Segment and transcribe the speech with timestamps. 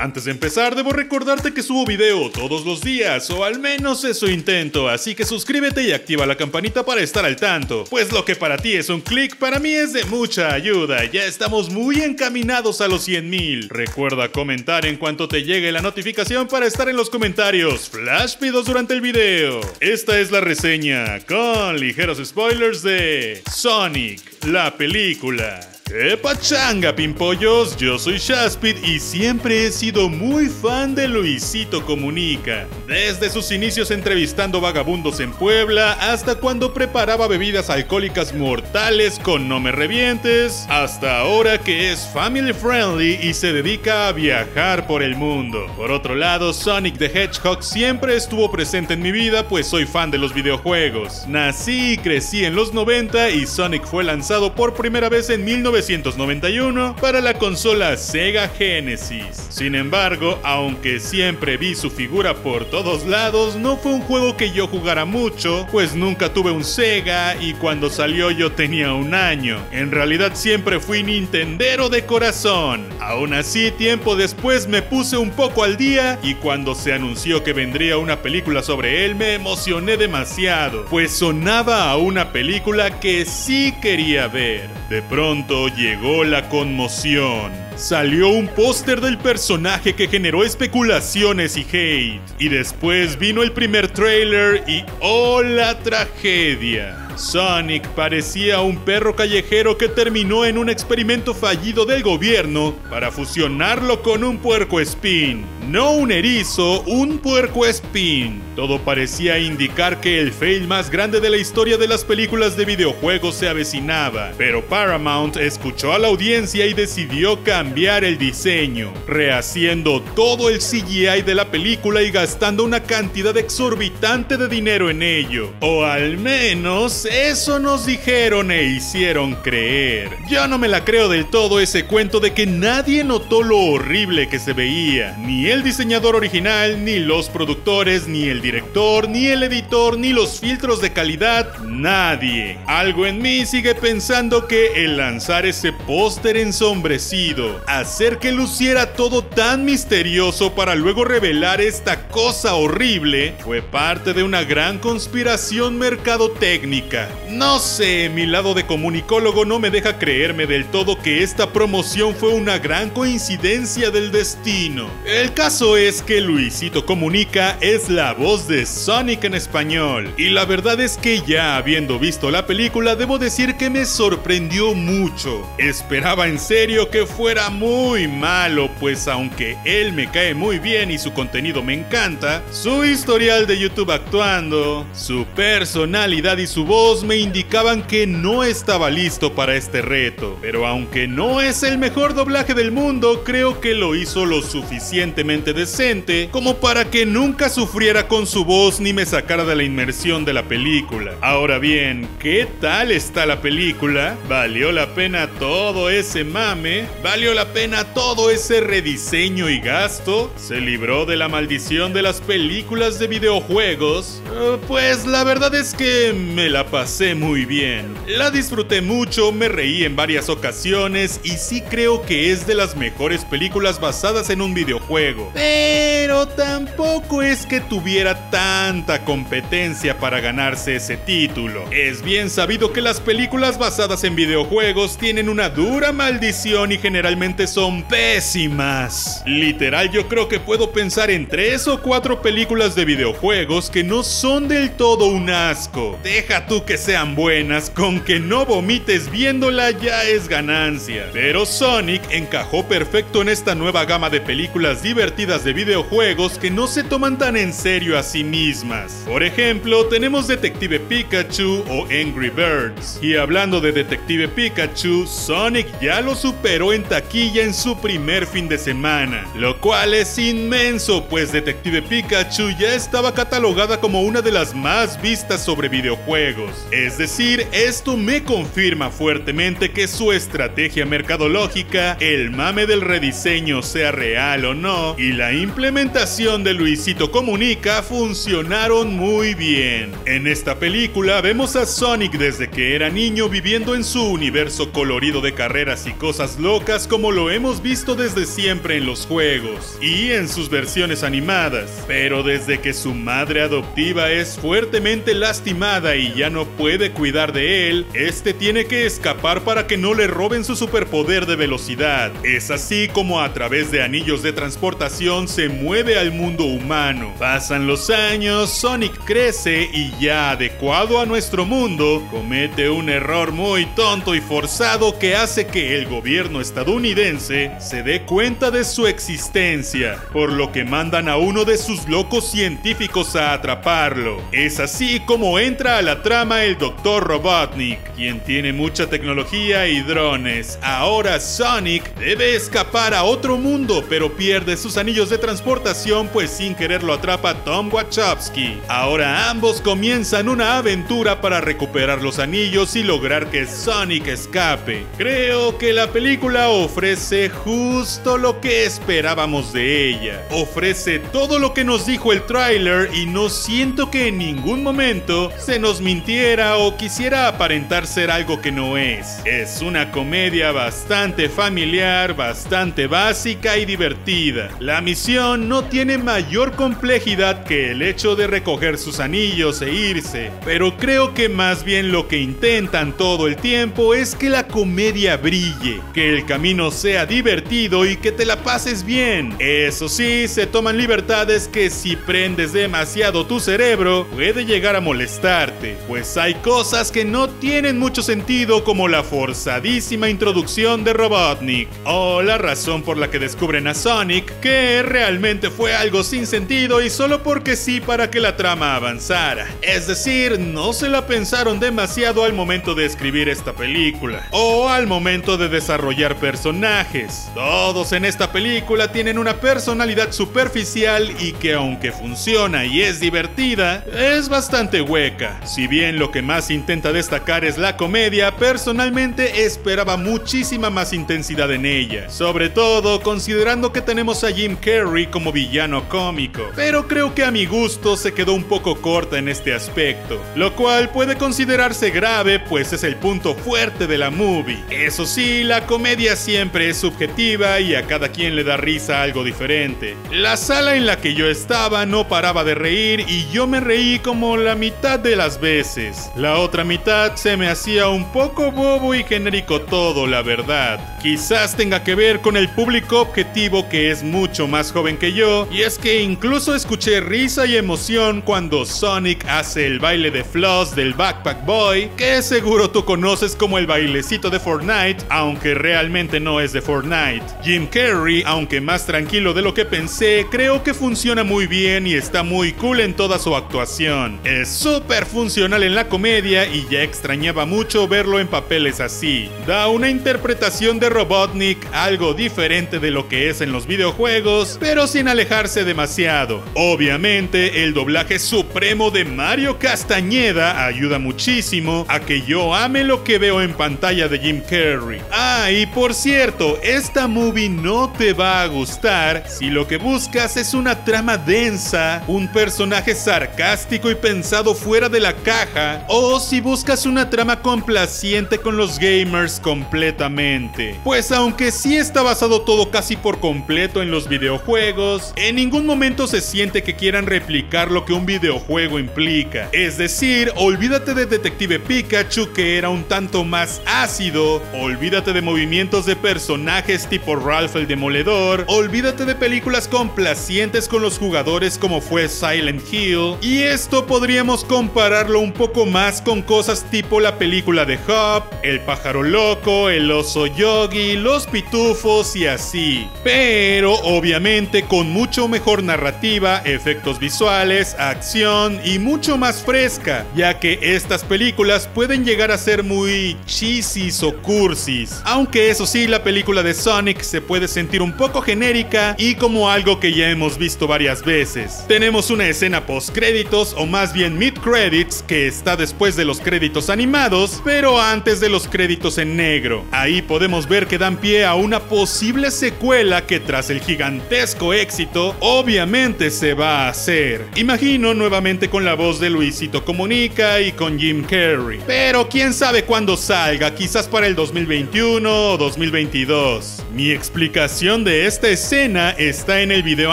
[0.00, 4.30] Antes de empezar, debo recordarte que subo video todos los días, o al menos eso
[4.30, 8.34] intento, así que suscríbete y activa la campanita para estar al tanto, pues lo que
[8.34, 12.80] para ti es un clic, para mí es de mucha ayuda, ya estamos muy encaminados
[12.80, 13.68] a los 100.000.
[13.68, 18.64] Recuerda comentar en cuanto te llegue la notificación para estar en los comentarios flash pidos
[18.64, 19.60] durante el video.
[19.80, 25.79] Esta es la reseña, con ligeros spoilers de Sonic, la película.
[25.90, 27.76] ¡Qué pachanga, pimpollos!
[27.76, 32.68] Yo soy Shaspid y siempre he sido muy fan de Luisito Comunica.
[32.86, 39.58] Desde sus inicios entrevistando vagabundos en Puebla hasta cuando preparaba bebidas alcohólicas mortales con No
[39.58, 45.16] Me Revientes, hasta ahora que es family friendly y se dedica a viajar por el
[45.16, 45.66] mundo.
[45.76, 50.12] Por otro lado, Sonic the Hedgehog siempre estuvo presente en mi vida pues soy fan
[50.12, 51.26] de los videojuegos.
[51.26, 55.79] Nací y crecí en los 90 y Sonic fue lanzado por primera vez en 1990
[55.80, 59.46] 1991 para la consola Sega Genesis.
[59.48, 64.52] Sin embargo, aunque siempre vi su figura por todos lados, no fue un juego que
[64.52, 69.58] yo jugara mucho, pues nunca tuve un Sega y cuando salió yo tenía un año.
[69.72, 72.86] En realidad siempre fui Nintendero de corazón.
[73.00, 77.54] Aún así, tiempo después me puse un poco al día y cuando se anunció que
[77.54, 83.74] vendría una película sobre él me emocioné demasiado, pues sonaba a una película que sí
[83.80, 84.68] quería ver.
[84.90, 87.52] De pronto llegó la conmoción.
[87.76, 92.20] Salió un póster del personaje que generó especulaciones y hate.
[92.38, 97.08] Y después vino el primer trailer y ¡oh la tragedia!
[97.16, 104.02] Sonic parecía un perro callejero que terminó en un experimento fallido del gobierno para fusionarlo
[104.02, 105.44] con un puerco espín.
[105.70, 108.42] No un erizo, un puerco espín.
[108.56, 112.64] Todo parecía indicar que el fail más grande de la historia de las películas de
[112.64, 120.02] videojuegos se avecinaba, pero Paramount escuchó a la audiencia y decidió cambiar el diseño, rehaciendo
[120.16, 125.52] todo el CGI de la película y gastando una cantidad exorbitante de dinero en ello.
[125.60, 130.10] O al menos eso nos dijeron e hicieron creer.
[130.28, 134.28] Yo no me la creo del todo ese cuento de que nadie notó lo horrible
[134.28, 135.16] que se veía.
[135.16, 140.40] Ni el diseñador original, ni los productores, ni el director, ni el editor, ni los
[140.40, 142.58] filtros de calidad, nadie.
[142.66, 149.24] Algo en mí sigue pensando que el lanzar ese póster ensombrecido, hacer que luciera todo
[149.24, 157.08] tan misterioso para luego revelar esta cosa horrible, fue parte de una gran conspiración mercadotécnica
[157.30, 162.14] no sé, mi lado de comunicólogo no me deja creerme del todo que esta promoción
[162.14, 164.88] fue una gran coincidencia del destino.
[165.04, 170.14] El caso es que Luisito Comunica es la voz de Sonic en español.
[170.16, 174.74] Y la verdad es que ya habiendo visto la película, debo decir que me sorprendió
[174.74, 175.44] mucho.
[175.58, 180.98] Esperaba en serio que fuera muy malo, pues aunque él me cae muy bien y
[180.98, 187.16] su contenido me encanta, su historial de YouTube actuando, su personalidad y su voz me
[187.16, 192.54] indicaban que no estaba listo para este reto, pero aunque no es el mejor doblaje
[192.54, 198.26] del mundo, creo que lo hizo lo suficientemente decente como para que nunca sufriera con
[198.26, 201.12] su voz ni me sacara de la inmersión de la película.
[201.20, 204.16] Ahora bien, ¿qué tal está la película?
[204.28, 206.86] ¿Valió la pena todo ese mame?
[207.02, 210.32] ¿Valió la pena todo ese rediseño y gasto?
[210.36, 214.20] ¿Se libró de la maldición de las películas de videojuegos?
[214.30, 217.94] Uh, pues la verdad es que me la pasé muy bien.
[218.08, 222.76] La disfruté mucho, me reí en varias ocasiones y sí creo que es de las
[222.76, 225.19] mejores películas basadas en un videojuego.
[225.34, 231.64] Pero tampoco es que tuviera tanta competencia para ganarse ese título.
[231.70, 237.46] Es bien sabido que las películas basadas en videojuegos tienen una dura maldición y generalmente
[237.46, 239.22] son pésimas.
[239.26, 244.02] Literal yo creo que puedo pensar en tres o cuatro películas de videojuegos que no
[244.02, 245.98] son del todo un asco.
[246.02, 251.06] Deja tú que sean buenas, con que no vomites viéndola ya es ganancia.
[251.12, 256.66] Pero Sonic encajó perfecto en esta nueva gama de películas divertidas de videojuegos que no
[256.66, 259.02] se toman tan en serio a sí mismas.
[259.06, 262.98] Por ejemplo, tenemos Detective Pikachu o Angry Birds.
[263.02, 268.48] Y hablando de Detective Pikachu, Sonic ya lo superó en taquilla en su primer fin
[268.48, 274.30] de semana, lo cual es inmenso, pues Detective Pikachu ya estaba catalogada como una de
[274.30, 276.66] las más vistas sobre videojuegos.
[276.70, 283.90] Es decir, esto me confirma fuertemente que su estrategia mercadológica, el mame del rediseño sea
[283.90, 289.92] real o no, y la implementación de Luisito Comunica funcionaron muy bien.
[290.04, 295.22] En esta película vemos a Sonic desde que era niño viviendo en su universo colorido
[295.22, 300.10] de carreras y cosas locas como lo hemos visto desde siempre en los juegos y
[300.10, 306.28] en sus versiones animadas, pero desde que su madre adoptiva es fuertemente lastimada y ya
[306.28, 310.56] no puede cuidar de él, este tiene que escapar para que no le roben su
[310.56, 312.12] superpoder de velocidad.
[312.22, 317.14] Es así como a través de anillos de transportación se mueve al mundo humano.
[317.18, 323.66] Pasan los años, Sonic crece y ya adecuado a nuestro mundo, comete un error muy
[323.76, 329.98] tonto y forzado que hace que el gobierno estadounidense se dé cuenta de su existencia,
[330.12, 334.20] por lo que mandan a uno de sus locos científicos a atraparlo.
[334.32, 337.04] Es así como entra a la trama el Dr.
[337.04, 340.58] Robotnik, quien tiene mucha tecnología y drones.
[340.62, 346.54] Ahora Sonic debe escapar a otro mundo, pero pierde sus anillos de transportación pues sin
[346.54, 348.58] querer lo atrapa Tom Wachowski.
[348.66, 354.86] Ahora ambos comienzan una aventura para recuperar los anillos y lograr que Sonic escape.
[354.96, 360.22] Creo que la película ofrece justo lo que esperábamos de ella.
[360.30, 365.30] Ofrece todo lo que nos dijo el tráiler y no siento que en ningún momento
[365.38, 369.20] se nos mintiera o quisiera aparentar ser algo que no es.
[369.26, 374.48] Es una comedia bastante familiar, bastante básica y divertida.
[374.70, 380.30] La misión no tiene mayor complejidad que el hecho de recoger sus anillos e irse,
[380.44, 385.16] pero creo que más bien lo que intentan todo el tiempo es que la comedia
[385.16, 389.34] brille, que el camino sea divertido y que te la pases bien.
[389.40, 395.78] Eso sí, se toman libertades que si prendes demasiado tu cerebro puede llegar a molestarte,
[395.88, 402.22] pues hay cosas que no tienen mucho sentido como la forzadísima introducción de Robotnik o
[402.22, 406.90] la razón por la que descubren a Sonic, que realmente fue algo sin sentido y
[406.90, 409.46] solo porque sí para que la trama avanzara.
[409.62, 414.86] Es decir, no se la pensaron demasiado al momento de escribir esta película o al
[414.86, 417.28] momento de desarrollar personajes.
[417.34, 423.84] Todos en esta película tienen una personalidad superficial y que aunque funciona y es divertida,
[423.94, 425.40] es bastante hueca.
[425.46, 431.50] Si bien lo que más intenta destacar es la comedia, personalmente esperaba muchísima más intensidad
[431.52, 437.14] en ella, sobre todo considerando que tenemos a Jim Carrey como villano cómico, pero creo
[437.14, 441.16] que a mi gusto se quedó un poco corta en este aspecto, lo cual puede
[441.16, 444.64] considerarse grave pues es el punto fuerte de la movie.
[444.70, 449.24] Eso sí, la comedia siempre es subjetiva y a cada quien le da risa algo
[449.24, 449.94] diferente.
[450.10, 453.98] La sala en la que yo estaba no paraba de reír y yo me reí
[453.98, 456.10] como la mitad de las veces.
[456.16, 460.98] La otra mitad se me hacía un poco bobo y genérico todo, la verdad.
[461.02, 465.48] Quizás tenga que ver con el público objetivo que es mucho más joven que yo,
[465.50, 470.74] y es que incluso escuché risa y emoción cuando Sonic hace el baile de Floss
[470.74, 476.40] del Backpack Boy, que seguro tú conoces como el bailecito de Fortnite, aunque realmente no
[476.40, 477.24] es de Fortnite.
[477.42, 481.94] Jim Carrey, aunque más tranquilo de lo que pensé, creo que funciona muy bien y
[481.94, 484.20] está muy cool en toda su actuación.
[484.24, 489.28] Es súper funcional en la comedia y ya extrañaba mucho verlo en papeles así.
[489.46, 494.19] Da una interpretación de Robotnik algo diferente de lo que es en los videojuegos,
[494.58, 496.42] pero sin alejarse demasiado.
[496.54, 503.18] Obviamente, el doblaje supremo de Mario Castañeda ayuda muchísimo a que yo ame lo que
[503.18, 505.00] veo en pantalla de Jim Carrey.
[505.10, 510.36] Ah, y por cierto, esta movie no te va a gustar si lo que buscas
[510.36, 516.40] es una trama densa, un personaje sarcástico y pensado fuera de la caja, o si
[516.40, 520.78] buscas una trama complaciente con los gamers completamente.
[520.84, 526.06] Pues aunque sí está basado todo casi por completo en los videojuegos, en ningún momento
[526.06, 529.48] se siente que quieran replicar lo que un videojuego implica.
[529.52, 535.86] Es decir, olvídate de Detective Pikachu que era un tanto más ácido, olvídate de movimientos
[535.86, 542.08] de personajes tipo Ralph el Demoledor, olvídate de películas complacientes con los jugadores como fue
[542.08, 547.78] Silent Hill, y esto podríamos compararlo un poco más con cosas tipo la película de
[547.88, 552.88] Hop, El pájaro loco, El oso yogi, Los pitufos y así.
[553.04, 560.58] Pero obviamente con mucho mejor narrativa, efectos visuales, acción y mucho más fresca, ya que
[560.62, 565.02] estas películas pueden llegar a ser muy cheesy hizo cursis.
[565.04, 569.50] Aunque eso sí, la película de Sonic se puede sentir un poco genérica y como
[569.50, 571.64] algo que ya hemos visto varias veces.
[571.68, 576.20] Tenemos una escena post créditos o más bien mid credits que está después de los
[576.20, 579.66] créditos animados, pero antes de los créditos en negro.
[579.72, 585.16] Ahí podemos ver que dan pie a una posible secuela que tras el gigantesco éxito,
[585.18, 587.26] obviamente se va a hacer.
[587.34, 591.58] Imagino nuevamente con la voz de Luisito Comunica y con Jim Carrey.
[591.66, 596.62] Pero quién sabe cuándo salga, quizás para el 2021 o 2022.
[596.72, 599.92] Mi explicación de esta escena está en el video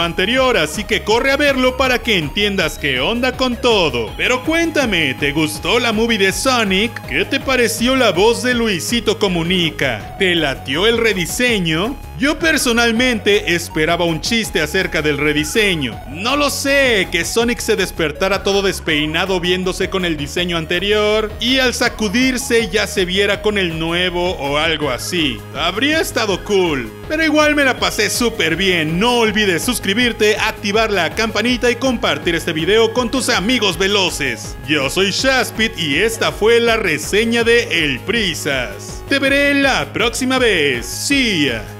[0.00, 4.12] anterior, así que corre a verlo para que entiendas qué onda con todo.
[4.16, 6.92] Pero cuéntame, ¿te gustó la movie de Sonic?
[7.08, 10.16] ¿Qué te pareció la voz de Luisito Comunica?
[10.18, 11.96] ¿Te latió el rediseño?
[12.18, 16.00] Yo personalmente esperaba un chiste acerca del rediseño.
[16.08, 21.60] No lo sé, que Sonic se despertara todo despeinado viéndose con el diseño anterior y
[21.60, 25.38] al sacudirse ya se viera con el nuevo o algo así.
[25.54, 26.90] Habría estado cool.
[27.08, 28.98] Pero igual me la pasé súper bien.
[28.98, 34.56] No olvides suscribirte, activar la campanita y compartir este video con tus amigos veloces.
[34.66, 39.04] Yo soy Shaspit y esta fue la reseña de El Prisas.
[39.08, 40.84] Te veré la próxima vez.
[40.84, 41.77] See ya.